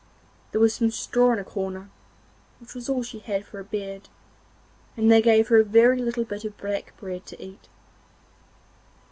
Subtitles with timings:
[0.51, 1.91] There was some straw in a corner,
[2.59, 4.09] which was all she had for a bed,
[4.97, 7.69] and they gave her a very little bit of black bread to eat.